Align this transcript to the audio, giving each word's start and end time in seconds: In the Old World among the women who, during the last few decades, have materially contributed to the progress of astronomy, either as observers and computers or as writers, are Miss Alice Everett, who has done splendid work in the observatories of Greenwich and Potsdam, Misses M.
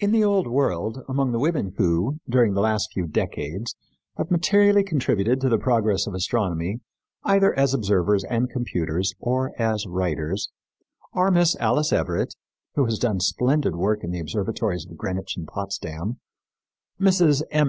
In 0.00 0.10
the 0.10 0.24
Old 0.24 0.48
World 0.48 1.02
among 1.08 1.30
the 1.30 1.38
women 1.38 1.72
who, 1.76 2.18
during 2.28 2.54
the 2.54 2.60
last 2.60 2.88
few 2.92 3.06
decades, 3.06 3.76
have 4.16 4.32
materially 4.32 4.82
contributed 4.82 5.40
to 5.40 5.48
the 5.48 5.58
progress 5.60 6.08
of 6.08 6.14
astronomy, 6.14 6.80
either 7.22 7.56
as 7.56 7.72
observers 7.72 8.24
and 8.24 8.50
computers 8.50 9.14
or 9.20 9.52
as 9.56 9.86
writers, 9.86 10.48
are 11.12 11.30
Miss 11.30 11.54
Alice 11.60 11.92
Everett, 11.92 12.34
who 12.74 12.84
has 12.86 12.98
done 12.98 13.20
splendid 13.20 13.76
work 13.76 14.02
in 14.02 14.10
the 14.10 14.18
observatories 14.18 14.84
of 14.90 14.96
Greenwich 14.96 15.36
and 15.36 15.46
Potsdam, 15.46 16.18
Misses 16.98 17.44
M. 17.52 17.66